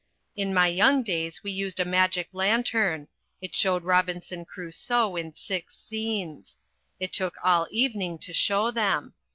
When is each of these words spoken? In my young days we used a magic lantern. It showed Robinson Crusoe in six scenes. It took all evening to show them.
In 0.35 0.51
my 0.51 0.65
young 0.65 1.03
days 1.03 1.43
we 1.43 1.51
used 1.51 1.79
a 1.79 1.85
magic 1.85 2.27
lantern. 2.33 3.07
It 3.39 3.55
showed 3.55 3.83
Robinson 3.83 4.45
Crusoe 4.45 5.15
in 5.15 5.35
six 5.35 5.77
scenes. 5.77 6.57
It 6.99 7.13
took 7.13 7.35
all 7.43 7.67
evening 7.69 8.17
to 8.17 8.33
show 8.33 8.71
them. 8.71 9.13